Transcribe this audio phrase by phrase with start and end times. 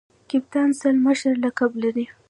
[0.29, 2.05] کپتان سل مشر لقب لري.